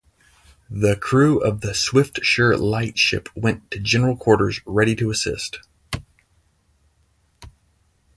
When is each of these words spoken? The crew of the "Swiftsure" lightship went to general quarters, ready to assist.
The 0.71 0.95
crew 0.95 1.39
of 1.43 1.61
the 1.61 1.75
"Swiftsure" 1.75 2.57
lightship 2.57 3.29
went 3.35 3.69
to 3.69 3.79
general 3.79 4.17
quarters, 4.17 4.59
ready 4.65 4.95
to 4.95 5.11
assist. 5.11 5.59